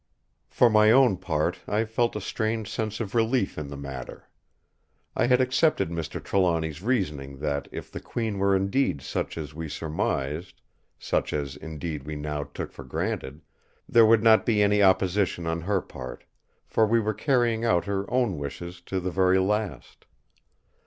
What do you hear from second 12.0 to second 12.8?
we now took